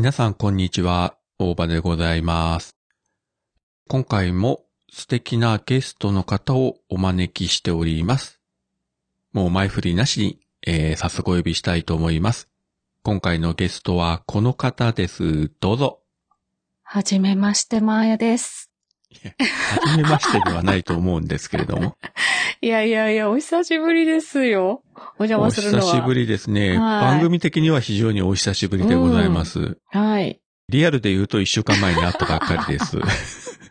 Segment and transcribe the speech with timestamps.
[0.00, 2.74] 皆さんこんにちは、大場でございます。
[3.86, 8.40] 今回も素敵なゲストの方をお招きしております。
[9.34, 12.48] もう前振りなしに、えー早速お呼びしたいと思います。
[13.02, 15.50] 今回のゲストはこの方です。
[15.60, 16.00] どうぞ。
[16.82, 18.69] はじめまして、まーやです。
[19.10, 21.96] はじめましてではないと思うんですけれども。
[22.62, 24.82] いやいやいや、お久しぶりですよ。
[25.18, 25.84] お邪お魔するのは。
[25.84, 26.78] 久しぶりですね。
[26.78, 29.78] はい番組的には非常にお久しぶりでございます。
[29.88, 30.40] はい。
[30.68, 32.98] リアルで言うと一週間前に会ったばっかりです。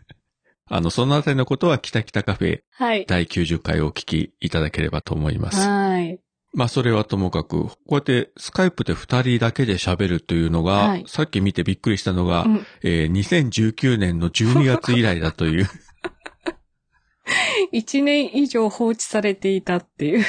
[0.72, 3.04] あの、そのあたりのことは、キタキタカフェはい。
[3.06, 5.66] 第90回をお聞きいただければと思います。
[5.66, 5.79] はい。
[6.52, 15.68] まあ、それはともかく、こうやってスカイプで二人だけで喋るというのが、はいさっき見てびっくりしたのが、うんえー2019年の12月以来だという、
[17.72, 20.24] 一年以上放置されていたっていう。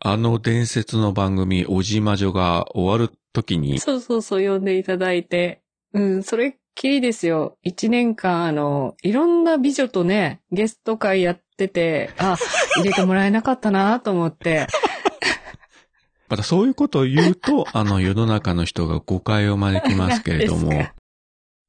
[0.00, 5.62] あの伝説の番組、おじまじょが終わる時に、そうそうそう、呼んでいただいて。
[5.94, 7.58] うん、それっきりですよ。
[7.62, 12.36] 一年間、あの、いろんな美女とね、ゲスト会やってて、あ、
[12.76, 14.66] 入れてもらえなかったなと思って。
[16.32, 20.72] またそういうことを言うと、 あの世の中の人が誤解を招きますけれども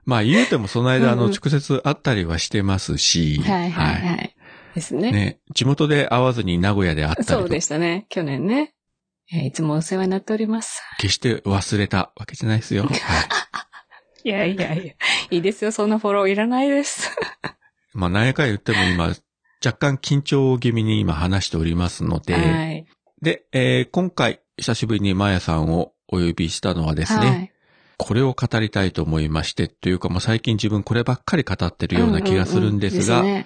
[0.06, 4.36] まあ言うてもその間、あの、直接会ったりはしてますし、はいはいはい。
[4.74, 5.12] ですね。
[5.12, 8.06] ね、地元で会わずに名古屋で会ったりそうとでしたね。
[8.08, 8.74] 去年ね。
[9.34, 10.82] えーいつもお世話になっております。
[11.00, 12.86] 決して忘れたわけじゃないですよ。
[12.86, 12.94] はい
[14.26, 14.94] いやいやいや。
[15.30, 17.12] いいですよ、そんなフォローいらないです。
[17.94, 19.14] まあ、何やかん言っても今、
[19.64, 22.86] 若干緊張気味に今話しておりますので、はい。
[23.22, 27.52] で、えー今回、久しぶりにマヤさんをお呼びしたのはですね、はい。
[27.98, 33.46] これを語りたいと思いまして、というかもう最近自分こればっかり語ってるような気がするんですが、うんうんうん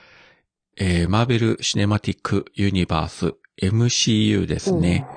[0.80, 5.08] えーマーベル・シネマティック・ユニバース MCU ですね。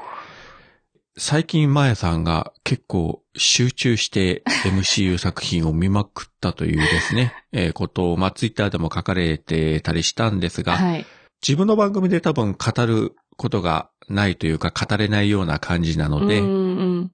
[1.19, 11.07] 最近マヤさんが結構集中して MCU 作品を見まくったというですね、 えーことを、まあ、ツイッターでも書かれてたりしたんですが、はい。
[11.47, 17.11] 自分の番組で多分語ることがないというか語れないような感じなので、うんうん。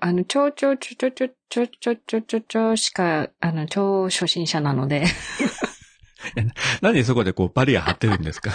[0.00, 5.04] あの、ちょちょちょちょちょちょちょちょちょしか、あの、超初心者なので。
[6.82, 8.50] なんでそこでこうバリア張ってるんですか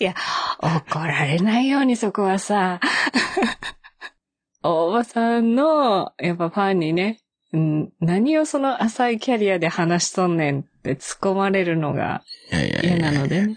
[0.00, 0.14] いや
[0.60, 2.80] 怒られないようにそこはさ、
[4.62, 7.20] 大場さんの、やっぱファンにね、
[7.52, 13.56] うん、何をその浅いキャリアで話しとんねんって突っ込まれるのが嫌なのでね。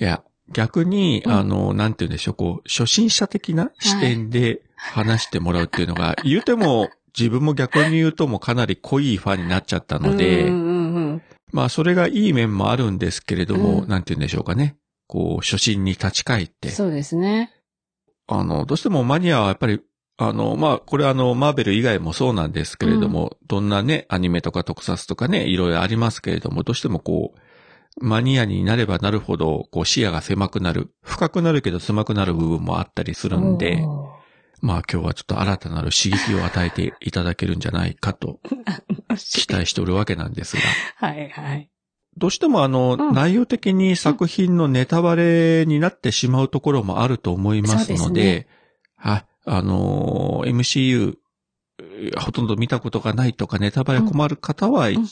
[0.00, 0.22] いや、
[0.54, 1.32] 逆に、うん。
[1.32, 11.22] あの、なんて言うんでしょう、こう、初心者的な視点で話してもらうっていうのが、言うても、自分も逆に言うともかなり濃いファンになっちゃったので、うんうんうん
[11.52, 13.88] まあ、それがいい面もあるんですけれども、うん。
[13.88, 14.76] なんて言うんでしょうかね。
[15.06, 17.52] こう、初心に立ち返って、そうですね。
[18.26, 19.80] あの、どうしてもマニアはやっぱり、
[20.16, 27.38] あの、まあ、これはあの、マーベル以外もそうなんですけれども、どんなね、アニメとか特撮とかね、いろいろありますけれども、どうしてもこう、
[28.00, 34.14] マニアになればなるほど、こう、視野が狭くなる、深くなるけど狭くなる部分もあったりするんで、お
[34.60, 40.62] まあ今日はちょっと新たなる刺激を与えていただけるんじゃないかとー期待しておるわけなんですが、
[40.96, 41.70] はいはい。
[42.16, 43.14] どうしてもあの、うん。
[43.14, 48.48] 内容的に作品のネタバレになってしまうところもあると思いますので、
[49.02, 51.14] そうあのー MCU、
[51.80, 55.06] えーほとんど見たことがないとかネタバレ困る方は、うん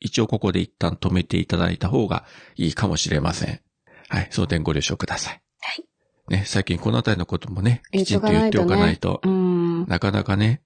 [0.00, 2.24] 一応ここで一旦止めていただいた方が
[2.56, 3.60] いいかもしれません。
[4.08, 5.42] はい、その点ご了承ください。
[5.60, 5.84] はい。
[6.28, 9.86] ね、最近このあたりのこともね、きちんと言っておかないと、うん。
[9.86, 10.62] なかなかね、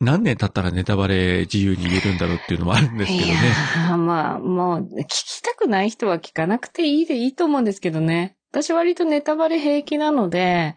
[0.00, 3.32] 何年経ったらネタバレ自由に言えるんだろうっていうのもあるんですけどね。
[3.32, 8.36] いやーまあ、もう、聞きたくない人は聞かなくていいでいいと思うんですけどね。
[8.50, 10.76] 私割とネタバレ平気なので、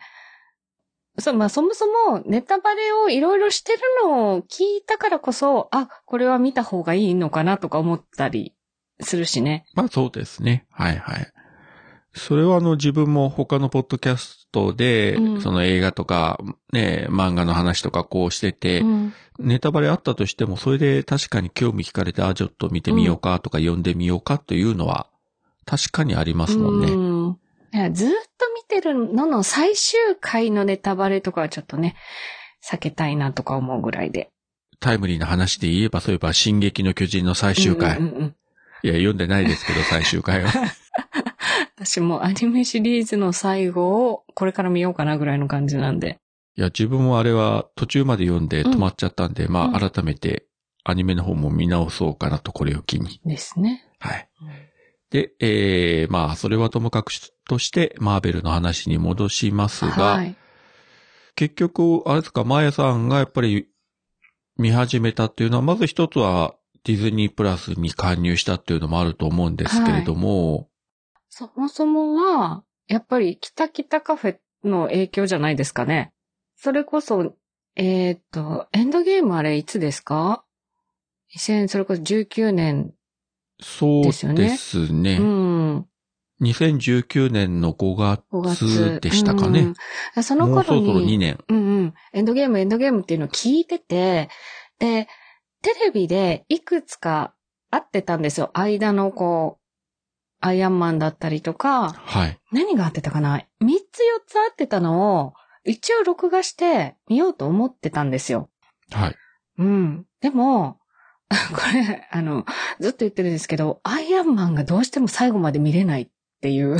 [1.20, 8.54] そう、まあそもそもネタバレをいろいろしてるのを聞いたからこそ、あ、これは見た方がいいのかなとか思ったり
[9.02, 9.66] するしね。
[9.74, 10.66] まあそうですね。
[10.72, 11.32] はいはい。
[12.14, 16.40] それはあの自分も他のポッドキャストで、うんその映画とか、
[16.74, 19.14] ね、漫画の話とかこうしてて、うん。
[19.40, 25.08] ネタバレあったとしても、それで確かに興味惹かれて、あ、ちょっと見てみようかとか読んでみようかというのは、
[25.66, 26.88] 確かにありますもんね。
[27.94, 31.96] ずーっと見てるのの最終回のネタバレとかはちょっとね、
[32.64, 34.30] 避けたいなとか思うぐらいで。
[34.80, 37.98] タイムリーな話で言えば、そういえば、進撃の巨人の最終回。
[37.98, 38.36] うんうんうん
[38.84, 40.52] いや、読んでないですけど、最終回は。
[41.76, 46.20] 私もアニメシリーズの最後をこれから見ようかなぐらいの感じなんで。
[46.56, 50.46] いや、自分もあれは途中まで読んで止まっちゃったんで、まあ、改めて
[50.84, 53.20] アニメの方も見直そうかなと、これを機に。
[53.26, 53.84] ですね。
[54.00, 54.30] はい。
[55.10, 57.12] で、えー、まあ、それはともかく
[57.48, 60.36] として、マーベルの話に戻しますが、はい。
[61.36, 63.68] 結局、あれですか、マーヤさんがやっぱり、
[64.58, 70.70] 見始めたっていうのは、まず一つはディズニープラスに加入したっていうのもあると思うんですけれども、
[71.30, 76.12] そもそもは、やっぱり、キタキタカフェの影響じゃないですかね。
[76.56, 77.36] それこそ、
[77.76, 80.44] えっ、と、エンドゲームあれいつですか
[81.36, 82.94] ?2000、それこそ19年。
[83.60, 85.18] そうですね。
[85.20, 85.86] うん。
[86.42, 89.74] 2019年の5月でしたかね。
[90.16, 90.54] うん、その頃に。
[90.54, 91.44] もうそろそろ2年。
[91.48, 91.94] うんうん。
[92.14, 94.30] エンドゲーム、エンドゲームっていうのを聞いてて、
[94.78, 95.08] で、
[95.64, 97.34] テレビでいくつか
[97.72, 98.52] 合ってたんですよ。
[98.54, 99.64] 間のこう、
[100.40, 101.90] アイアンマンだったりとか。
[101.94, 102.40] はい。
[102.52, 103.44] 何が合ってたかな？
[103.60, 105.34] 三つ四つ合ってたのを、
[105.66, 108.52] 一応録画して見ようと思ってたんですよ。
[108.92, 109.16] はい。
[109.58, 110.06] うん。
[110.22, 110.78] でも、
[111.54, 112.46] これ、あの、
[112.80, 116.08] ずっと言ってるんですけど、アイアンマンがどうしても最後まで見れないっ
[116.42, 116.78] ていう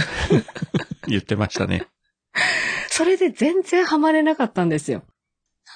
[1.08, 1.88] 言ってましたね。
[2.90, 5.04] それで全然ハマれなかったんですよ。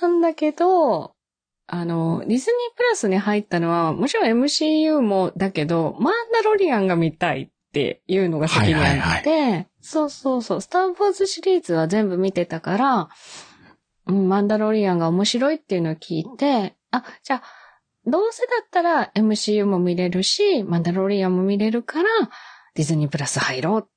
[0.02, 1.16] なんだけど、
[1.68, 2.42] あの、ディズニー
[2.78, 13.10] プラスに入ったのは、もちろん MCU もだけど、マンダロリアンが見たいっていうのが先にあって、はいはいはい、そうそうそう、スター・ウォーズシリーズは全部見てたから、
[14.08, 17.44] うん、マンダロリアンが面白いっていうのを聞いて、あ、じゃあ、
[18.06, 22.10] どうせだったら MCU も見れるし、マンダロリアンも見れるから、
[22.74, 23.90] ディズニープラス入ろうっ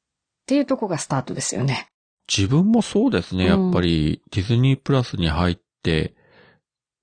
[0.46, 1.88] ていうとこがスタートですよね。
[2.28, 3.46] 自分もそうですね。
[3.46, 6.14] やっぱりディズニープラスに入って、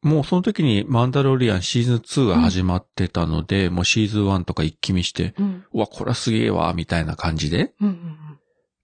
[0.01, 7.73] もうその時にマンダロリアンシーズン2が始まってたので、うん、もうシーズン1とか一気見して、うん、うわ、これはすげえわ、みたいな感じで、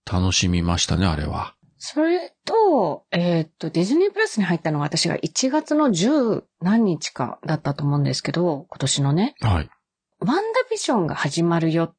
[0.10, 1.56] 楽しみましたね、あれは。
[1.80, 2.54] それと、
[3.12, 9.36] えー、っと、ディズニープラスに入ったのが私が1月の10何日かだったと思うんですけど、今年のね。
[9.42, 9.70] はい。
[10.20, 11.96] ワンダビジョンが始まるよっ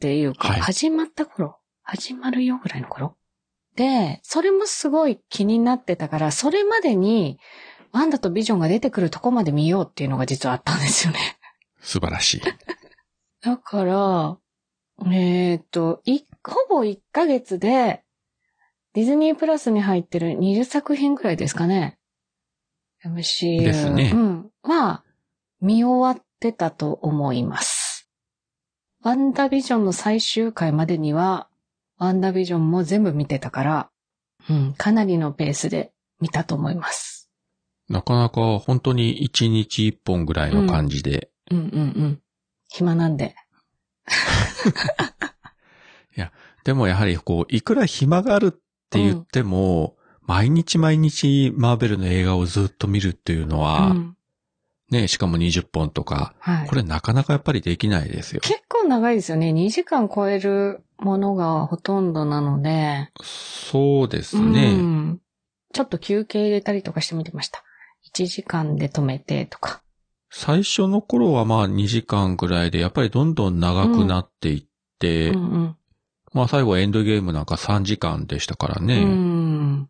[0.00, 3.16] ていうか、はい、始まった頃、始まるよぐらいの頃。
[3.76, 7.38] で、それもすごい気になってたから、それまでに、
[7.92, 11.18] ワンダとビジョンが出てくるとこまで見ようっていうのが実はあったんですよね。
[11.80, 12.42] 素晴らしい。
[13.42, 14.38] だから、
[15.06, 16.02] えー、っと、
[16.44, 18.04] ほぼ1ヶ月で、
[18.94, 21.98] ディズニープラスに入ってる20作品くらいですかね。
[23.04, 23.62] MCU。
[23.62, 24.12] ですね。
[24.14, 24.50] うん。
[24.62, 25.02] は、
[25.60, 28.08] 見終わってたと思います。
[29.02, 31.48] ワンダビジョンの最終回までには、
[31.98, 33.90] ワンダビジョンも全部見てたから、
[34.50, 37.30] うん、かなりのペースで見たと思います。
[37.88, 41.30] なかなか本当に一日一本ぐらいの感じで。
[41.50, 41.74] うん、うん、うんう
[42.06, 42.20] ん
[42.68, 43.34] 暇なんで。
[46.16, 46.32] いや、
[46.64, 48.61] でもやはりこう、いくら暇がある
[48.98, 54.16] って言っても、うん、毎日毎日マーベルの映画をずっと見るっていうのは、うん、
[54.90, 58.40] ね、しかも20本とか、はい、これなかなかやっぱりできないですよ。
[58.42, 59.50] 結構長いですよね。
[59.50, 63.10] 2時間超えるものがほとんどなので。
[63.22, 65.20] そうですね、うん。
[65.72, 67.64] ちょっと休憩入れたりとかしてみてました。
[68.14, 69.82] 1時間で止めてとか。
[70.30, 74.64] 最初の頃はまあ2時間ぐらいで、やっぱりどんどん長くなっていっ
[74.98, 75.76] て、うんうんうん、
[76.32, 79.02] まあ最後エンドゲームなんか3時間でしたからね。
[79.02, 79.88] うん、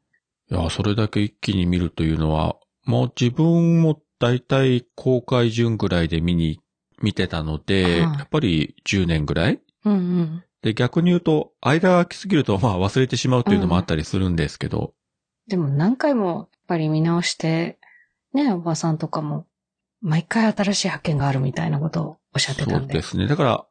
[0.51, 6.61] いや、それだけ一気に見るというのは、もう自分も大体公開順ぐらいで見に、
[7.01, 14.79] 見てたので、やっぱり10年ぐらい、うんうん、で、逆に言うと、間が空きすぎると、まあ忘れてしまうというのもあったりするんですけど。
[14.79, 17.79] うん、でも何回もやっぱり見直して、
[18.33, 19.47] ね、おばさんとかも、
[20.01, 22.93] 毎回新しい発見があるみたいなことをおっしゃってたんで。
[22.93, 23.27] そうですね。
[23.27, 23.67] だから、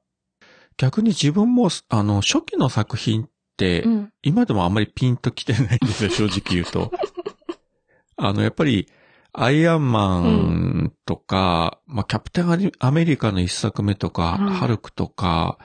[0.82, 6.92] 逆に自分も、あの、初期の作品って、うん、今でもあんまりピンと来てないんですよ、 正直言うと。
[8.18, 8.88] あの、やっぱり、
[9.32, 15.60] アイアンマンとか、うん、まあ、キャプテンアメリカの一作目とか、うん、ハルクとか、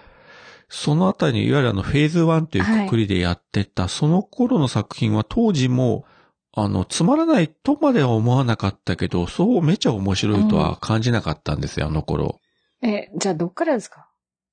[0.68, 6.04] そのあたりにいわゆるあのフェーズ1というくくりでやってた、はい、その頃の作品は当時も、
[6.52, 12.38] あの、つまらないとまでは思わなかったけど、そうめちゃ面白いとは感じなかったんですよ、うん、あの頃。
[12.82, 14.05] え、じゃあどっからですか？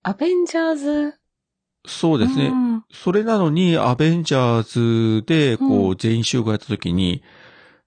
[0.04, 1.14] アベンジャーズ？
[1.86, 2.54] そうですね。
[2.92, 7.24] それなのに、アベンジャーズで、こう、全員集合やった時に、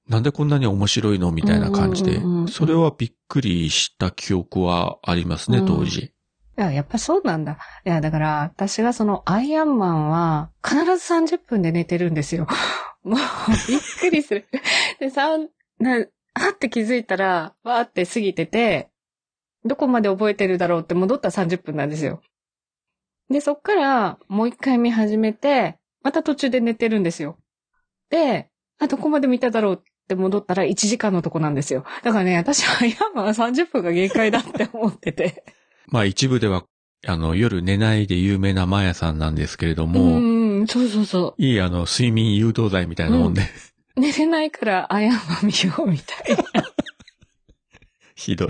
[0.08, 6.00] なんでこんなに面白いのみたいな感じで、それはびっくりした記憶はありますね、当時。
[6.00, 6.12] い
[6.56, 7.58] や、やっぱそうなんだ。
[7.84, 12.46] いや、だから、私がそのアイアンマンは、必ず30分で寝てるんですよ。
[13.04, 13.18] もう、
[13.68, 14.46] びっくりする。
[14.98, 15.36] で、さ、
[15.78, 18.90] な、あって気づいたら、わーって過ぎてて、
[19.66, 22.20] どこまで覚えてるだろうって戻ったら30分なんですよ。
[23.30, 27.38] で、そっから、もう一回見始めて、また途中で寝てるんですよ。
[28.10, 31.84] で、あ、どこまで見ただろうって戻ったら1時間のとこなんですよ。
[32.04, 35.44] だからね、私はヤマは30分が限界だって思ってて。
[35.88, 36.64] まあ一部では、
[37.06, 40.18] あの、夜寝ないで有名なマヤさんなんですけれども。
[40.18, 41.42] うん、そうそうそう。
[41.42, 43.42] いいあの、睡眠誘導剤みたいなもんで、
[43.96, 44.02] うん。
[44.02, 46.64] 寝れないから、あやま見ようみたいな。
[48.14, 48.48] ひどい。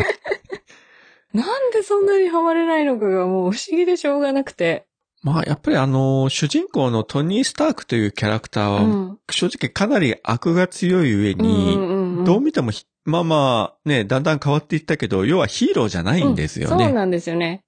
[1.37, 4.87] なんでそんなにハマれないのかがもう不思議でしょうがなくて。
[5.23, 9.19] まあ、やっぱりあの、主人公のトニー・スタークというキャラクターは、うん。
[9.31, 16.75] 正直かなり悪が強い上に、うんうんうんどう見てもひ、まあまあ、ね、だんだん変わっていったけど、要はヒーローじゃないんですよね。
[16.75, 17.62] うんそうなんですよね。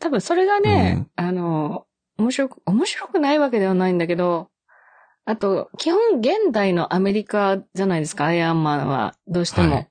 [0.00, 1.86] 多分それがね、あの、
[2.18, 4.48] 面白く、面白くないわけではないんだけど、
[5.24, 9.74] あと、基本現代のアメリカじゃないですか、アイアンマンは、どうしても。
[9.74, 9.88] はい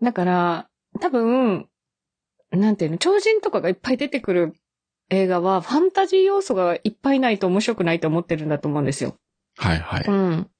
[0.00, 0.68] だから、
[1.00, 1.68] 多分、
[2.50, 4.54] なんていうの、超人とかがいっぱい出てくる
[5.10, 9.16] 映画は、ファンタジー要素がいっぱいないと面白くないと思ってるんだと思うんですよ。
[9.56, 10.04] はいはい。
[10.06, 10.50] うん。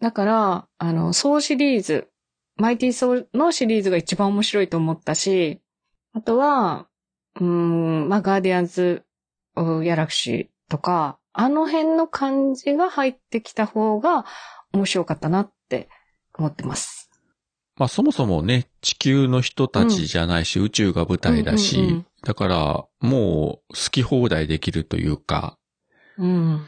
[0.00, 2.08] だから、あの、ソーシリーズ、
[2.56, 5.60] マイティーソーのシリーズが一番面白いと思ったし、
[6.12, 6.88] あとは、
[7.36, 9.04] うーん、まあ、ガーディアンズ・
[9.56, 14.24] ギャラクシーとか、あの辺の感じが入ってきた方が
[14.72, 15.88] 面白かったなって
[16.38, 17.10] 思ってます。
[17.76, 25.58] まあそもそもね、地球の人たちじゃないし、宇宙が舞台だし、うんうんうんだから、もう好き放題できるというか、
[26.16, 26.66] うん。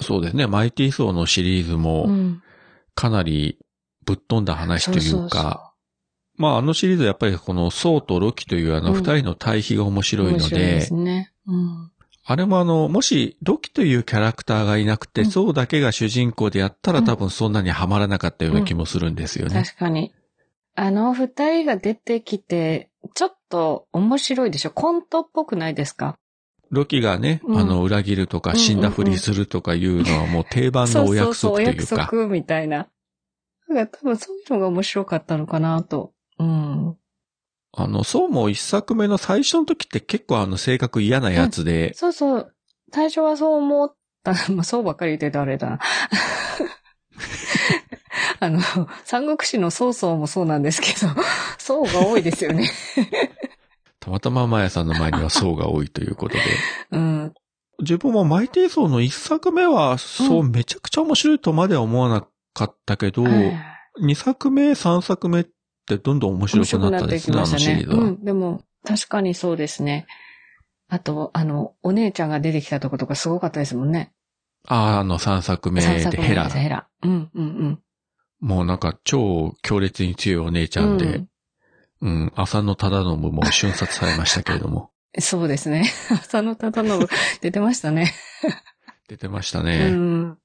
[0.00, 2.42] そうですね、マイティーソーのシリーズうもん。
[2.94, 3.58] かなり
[4.04, 5.60] ぶっ飛んだ話というか、そうそうそう
[6.36, 11.32] まああのシリーズはやっぱりこのソーとロキというあのうん二人の対比が面白いの面白いで、ですね。
[11.46, 11.90] うん。
[12.26, 19.62] あれもあの、もしロキというキャラクターがいなくて、うんソーだけが主人公でやったら多分そんなにはまらなかったような気もするんですよね。
[19.64, 20.14] 確かに。
[20.76, 24.70] あの二人が出てきて、ちょっと面白いでしょ？
[24.70, 26.16] コントっぽくないですか？
[26.70, 32.00] ロキがね、うんあの、裏切るとかうんうんうん死んだふりするとかいうのはもう定番のお約束というそうそうそう、おか。
[32.02, 32.78] 約束みたいな。
[32.78, 32.90] だか
[33.74, 36.12] ら多分そういうのが面白かったのかなと。
[36.38, 36.96] うん。
[37.76, 42.54] あの、そうも一作目の最初の時って結構あの性格嫌なやつで、そうそう。
[42.92, 44.32] 最初はそう思った。
[44.52, 45.78] まあそうばっかり言ってたあれだな。
[48.44, 48.60] あの、
[49.04, 51.12] 三国志の曹操もそうなんですけど、
[51.58, 52.70] 曹が多いですよね。
[54.00, 56.42] たまたまマヤさんの前にはそうが多いということで。
[56.92, 57.34] うん。
[57.80, 65.46] 自分もマイティーソーの一作目は、そううめちゃくちゃ面白いとまでは思わなかったけど、はい二作目、三作目っ
[65.86, 68.02] てどんどん面白くなったですね、あのシリーズは。
[68.02, 68.24] うん。
[68.24, 70.06] でも、確かにそうですね。
[70.88, 74.12] あと、あの、お姉ちゃんが出てきたとことかすごかったですもんね。
[74.66, 76.48] ああ、あの三作目三でヘラ。
[76.48, 76.88] ヘラ。
[77.02, 77.80] うん、うん、
[78.40, 80.84] もうなんか超強烈に強いお姉ちうん。
[80.84, 81.28] ゃんで、うん
[82.00, 84.90] うん、浅野忠信も瞬殺されましたけれども。
[85.18, 85.90] そうですね。
[86.10, 87.08] 浅野忠信
[87.40, 88.12] 出てましたね。
[89.08, 89.90] 出てましたうね。
[89.90, 90.38] ん。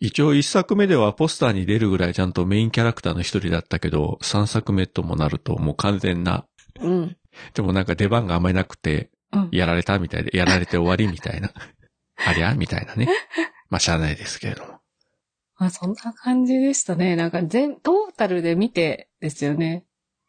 [0.00, 6.46] 一応一作目ではポスターに出るぐらいちゃんとメインキャラクターの一人だったけど、三作目ともなるともう完全な、
[6.80, 7.16] うん。
[7.52, 9.48] でもなんか出番があんまりなくて、うん。
[9.50, 11.52] やられたみたいで、やられて終わりみたいな。
[12.16, 13.08] ありゃみたいなね。
[13.70, 14.80] まあ、しゃあないですけれども。
[15.58, 17.16] まあ、そんな感じでしたね。
[17.16, 19.84] なんか全、トータルで見てですよね。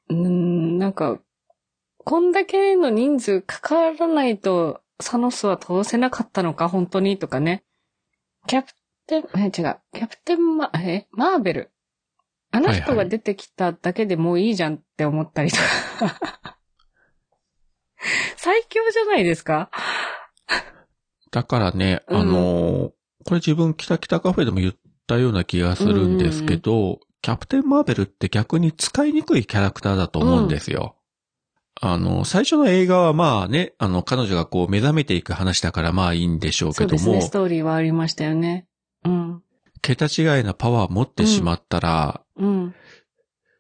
[0.10, 1.20] うーん、なんか、
[1.98, 7.64] こんだけの人数かからないと、サノスは通せなかったのか、本当にとかね。
[8.48, 8.72] キャプ
[9.08, 9.52] テン、え、違う。
[9.52, 11.72] キャプテンマ、え、マーベル。
[12.52, 15.64] あのはいはい人が出てきただけでもういいじゃんって思ったりとか。
[18.38, 19.70] 最強じゃないですか？
[21.32, 22.92] だからね、うんあのー
[23.28, 24.74] これ自分キタキタカフェでも言っ
[25.06, 30.96] たような気がするんですけど、キャプテンマーベルって逆に使いにくいキャラクターだと思うんですよ。
[31.82, 38.68] あの、最初の映画はまあね、あの、彼女がこう目覚めていく話だからまあいいんでしょうけども、そうですね、ストーリーはありましたよね。
[39.04, 39.42] うん。
[39.82, 42.76] 桁違いなパワー持ってしまったら、うん。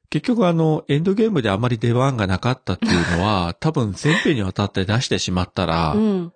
[0.10, 6.34] 結局あの、エンドゲームであまり出番がなかったっていうのは、 多分全編にわたって出してしまったら、うん。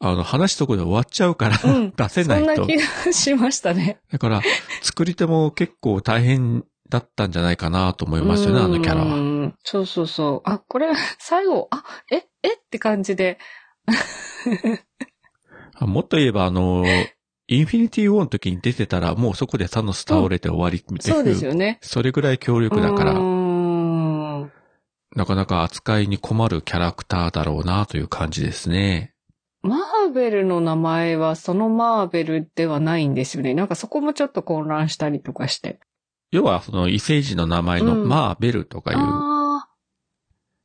[0.00, 2.74] あの、話そこで終わっちゃうから、うん 出せないとそんな。
[2.74, 3.98] 気がしましたね。
[4.10, 4.42] だから、
[4.82, 9.14] 作り手も結構大変だったんじゃないかなと思いますよね、あのキャラうは。
[9.16, 10.50] んそうそうそう。
[10.50, 12.54] あ、これ、最後、あ、え、え？
[12.54, 13.38] って感じで。
[15.80, 16.84] もっと言えば、あの、
[17.46, 21.16] インフィニティウォーの時に出てたら、もうそこでサノス倒れて終わりみたいな。
[21.16, 21.78] そうですよね。
[21.82, 24.50] それぐらい強力だから、ん
[25.16, 29.13] なかなか扱いに困るキャラクターだろうなという感じですね。
[29.64, 33.54] マーベルの名前はそのマーベルではないんですよね。
[33.54, 35.80] なんかそこもちょっと混乱したりとかして。
[36.30, 39.68] 要は、その異星人の名前のうんマーベルとかいうのあ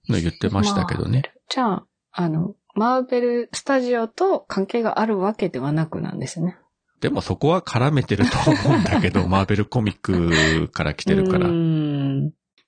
[0.07, 1.23] 言ってましたけどね。
[1.25, 1.31] あ。
[1.47, 6.57] じゃあ、あの、マーベルスタジオと関係があるわけではなくなんですね。
[6.99, 11.47] でもそこは絡めてると思うんだけど、 マーベルコミックから来てるから。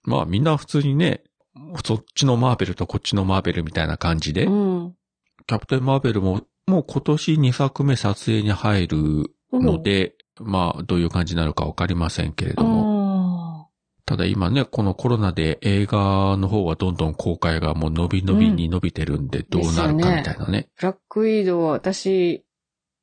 [0.04, 1.24] まあみんな普通にね、
[1.84, 4.96] そっちのマーベルとこっちのマーベルみたいな感じで、うん。
[5.52, 8.98] キャプテンマーベルももう今年2作目撮影に入る
[9.52, 13.70] ので、まあどういう感じになるかわかりませんけれども、も。
[14.06, 20.70] ただ今ね、このコロナで映画の方はどんどん公開がもう伸び伸びに伸びてるんで、どうなるかみたいなね。
[20.80, 22.46] ブラックウィドウは私、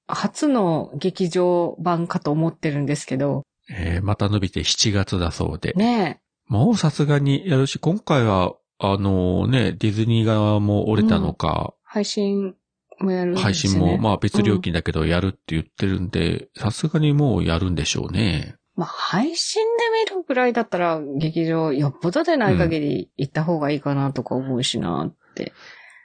[0.06, 5.74] 初の劇場版かと思ってるんですけど、えーまた伸びて7月だそうで。
[5.74, 12.54] ねもうさすがにやるし、今回は、あのね、ディズニー側も折れたのか、配信
[13.00, 13.44] もやるんですね。
[13.44, 18.56] 配信もまあ別料金だけどやるって言ってるんで、さすがにもうやるんでしょうね。
[18.76, 25.52] まあ、配信で見るぐらいだったら、劇場、よっぽどでない限り行った方がいいかなとか思うしなって。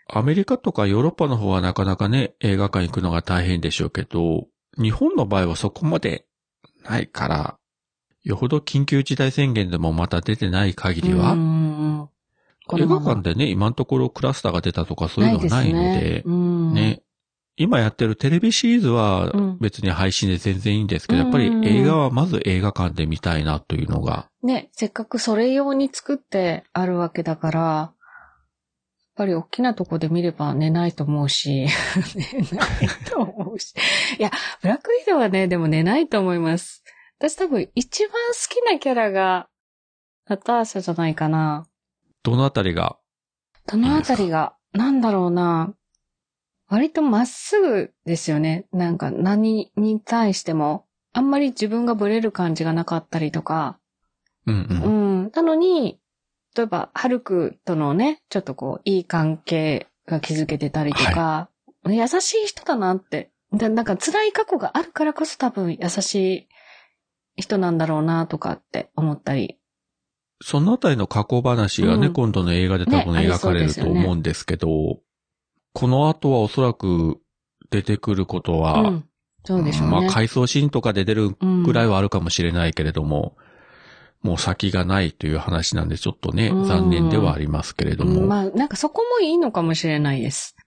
[0.08, 4.48] アメリカとかヨーロッパの方はなかなかね、映画館行くのが大変でしょうけど、
[4.82, 6.26] 日本の場合はそこまで
[6.84, 7.58] ないから、
[8.24, 11.36] よほど緊急事態宣言でもまた出てない限りは、
[12.72, 13.16] うんうんうんこ映画のまま。
[13.16, 16.34] 館でね、今のところクラスターが出たとかそういうのはないので、ですね。
[16.34, 16.74] うん。
[16.74, 17.04] ね、
[17.56, 19.58] 今やってるテレビシリーズはうん。
[19.60, 27.94] 別に配信で全然いいんですけど、やっぱり映画はまず映画館で見たいなというのが、ね、せっかくそれ用に作ってあるわけだから、やっ
[29.16, 31.68] ぱり大きなとこで見れば寝ないと思うし、
[32.16, 33.74] 寝ないと思うし。
[34.18, 36.84] いや、ブラックウィドウはね、でも寝ないと思います。
[37.20, 38.18] 私多分一番好
[38.50, 39.48] きなキャラが、
[40.28, 41.68] ナターシャじゃないかな。
[42.24, 42.98] どのあたりが、
[43.68, 45.74] どのあたりが、なんだろうな。
[46.70, 48.66] 割とまっすぐですよね。
[48.72, 53.78] なんか何に対しても、あんまり自分がブレる感じがなかったりとか、
[54.46, 54.68] うんう。
[54.86, 55.32] うんん。
[55.34, 56.00] なのに、
[56.56, 61.50] 例えば、ハルクとのね、ちょっとこう、いい関係が築けてたりとか、
[61.86, 63.32] 優しい人だなって。
[63.52, 66.16] でなんか辛い過去があるからこそ多分優し
[67.36, 69.60] い人なんだろうなとかって思ったり。
[70.46, 75.00] そのあたりの過去話がね、うん今度の映画で多分ね描かれると思うんですけど、
[75.74, 77.18] この後はおそらく
[77.70, 79.06] 出てくることは、うん。
[79.46, 79.92] そうでしょうね。
[79.92, 83.38] まあ回想シーンとかで出るうんぐらいはあるかもしれないけれども、
[84.22, 90.58] もう先がないという話なんでちょっとね、うん残念ではありますけれども、うんまあ、なんかそこもいいのかもしれないです。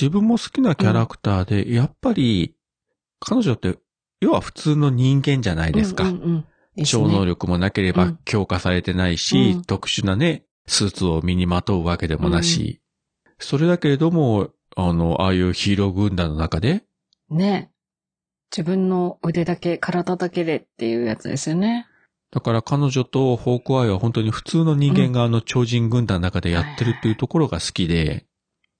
[0.00, 2.54] 自分も好きなキャラクターで、やっぱり、
[3.18, 3.78] 彼女って、
[4.20, 6.04] 要は普通の人間じゃないですか。
[6.04, 6.44] うんうんうん
[6.84, 8.18] 超能力もなければうん。
[8.24, 9.62] 強化されてないし、うん。
[9.62, 12.80] 特殊なね、スーツを身にまとうわけでもなし、
[13.38, 16.84] それだけれども、あの、ああいうヒーロー軍団の中で、
[17.28, 17.70] ね。
[18.50, 21.86] 自分の腕だけ、体だけでっていうやつですよね。
[22.30, 28.26] だから彼女とホークアイは本当に普通の人間があの超人軍団の中でやってるっていうところが好きで、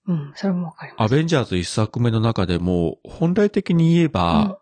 [0.09, 1.02] うん、それもわかります。
[1.12, 4.57] アベンジャーズ一作目の中でも、本来的に言えば、うん。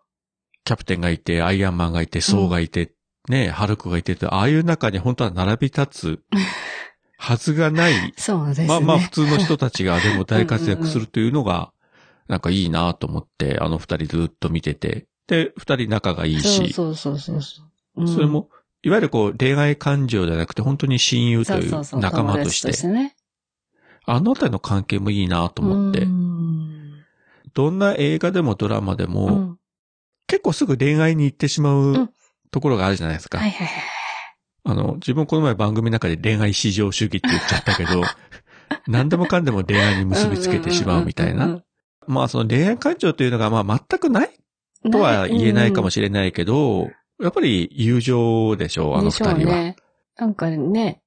[0.63, 2.93] キャプテンがいて、アイアンマンがいて、ソーがいて、
[3.29, 6.19] ね、ハルクがいてって、ああいう中に本当は並び立つ
[7.17, 8.67] はずがない、そうですね。
[8.67, 11.71] まあまあ普通の人たちがでも大活躍するというのが、
[12.27, 17.61] なんかいいなと思って、あの二人ずっと見てて、で、二人仲がいいし、そうそうそうそ
[17.95, 18.01] う。
[18.01, 18.03] う。
[18.05, 18.07] ん。
[18.07, 18.49] それ、も、
[18.81, 22.67] いわゆるこう恋愛感情じゃなくて本当に親友といそうそうそうう仲間として。
[22.69, 23.15] 友達、ね、
[24.05, 26.01] あのあたりの関係もいいなと思って。
[26.01, 27.03] う、ん。
[27.53, 29.57] どんな映画でもドラマでも、うん。
[30.25, 32.09] 結構すぐ恋愛に行ってしまううん
[32.51, 33.39] ところがあるじゃないですか。
[33.39, 33.83] はいはいはい。
[34.63, 38.03] あの、自分この前番組の中で恋愛至上主義って言っちゃったけど、
[38.87, 41.61] 何でもかんでも恋愛に結びつけてしまうみたいな。
[42.07, 44.31] まあその恋愛感情というのがまあ全くない
[44.83, 44.91] うん。
[44.91, 46.89] とは言えないかもししれないけど、
[47.21, 49.35] やっぱり友情でしょう、あの二人は。
[49.35, 49.75] ね。
[50.17, 51.01] なんかね、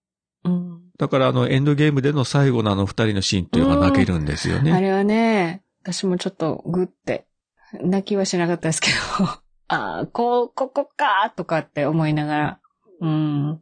[0.44, 0.80] うん。
[0.98, 4.72] だからあのエンドゲームでの最後のあの二人のシーンっていうのが泣けるんですよね。
[4.72, 7.26] あれはね、私もちょっとグって、
[7.80, 9.28] 泣きはしなかったですけど、
[9.68, 12.60] ああ、こう、ここかとかって思いながら、
[13.00, 13.60] うん。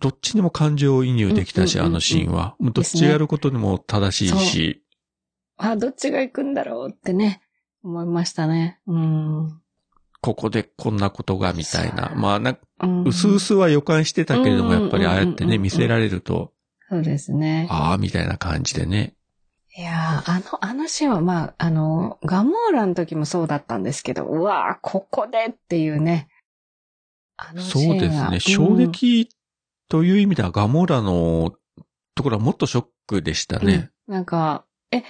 [0.00, 2.56] どっちにも感情移入できたし、うんうんうんうんあのシーンは。
[2.60, 4.82] どっちやることにも正しいし、
[5.56, 7.42] あ、どっちが行くんだろうってね、
[7.84, 8.80] 思いましたね。
[8.86, 9.60] うん。
[10.20, 12.12] ここでこんなことがみたいな。
[12.16, 16.52] まあな、うんうすうすは予感してたけれども、うんやっぱりああやってね、うん見せられると、
[16.88, 17.66] そうですね。
[17.70, 19.14] ああ、みたいな感じでね。
[19.74, 26.28] いやーあの、あのシーンは、まあ、あの、ガモーラの時もそうだったんですけど、うわーここでっていうね。
[27.38, 28.54] あのシそうーンはですね。
[28.54, 29.30] 衝撃
[29.88, 31.54] という意味ではガモーラの
[32.14, 33.74] ところはもっとショックでしたうんね。
[33.74, 35.04] うんなんか、え、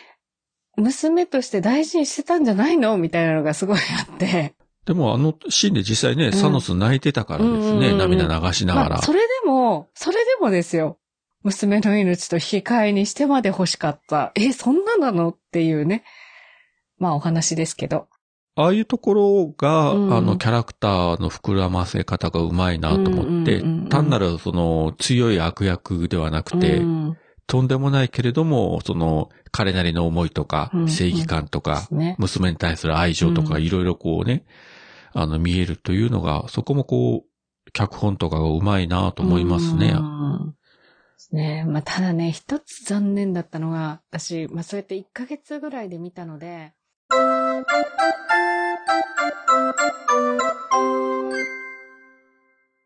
[0.77, 4.55] 娘として大事にしてたんじゃないのみたいなのがすごいあって。
[4.85, 7.59] でもあのシーンで実際ね、んサノス泣いてたからですね。
[7.59, 8.88] うんうんうんうん涙流しながら。
[8.90, 10.98] まあ、それでも、それでもですよ。
[11.42, 14.33] 娘の命と引き換えにしてまで欲しかった。
[14.35, 15.31] え、そんななの？
[15.31, 16.05] っていうね。
[16.98, 18.09] まあお話ですけど。
[18.55, 27.16] ああいうところが、うんあの、キャラクターの膨らませ方がうまいなと思って、うんうんうんうん単なるその強い悪役ではなくて、うん
[27.48, 32.14] とんでもないけれども、その、彼なりの思いとかうんう、ん正義感とでか、すね。
[32.18, 34.44] 娘に対する愛情とか、うんいろいろこうね、
[35.12, 39.94] あの、見えるというのが、そこもこう、脚本とかがうまいなと思いますね。
[39.96, 40.55] うん
[41.33, 41.64] ね。
[41.64, 46.73] まあ、ただね、一つ残念だったのが、私、まあ、そうやって1ヶ月ぐらいで見たので、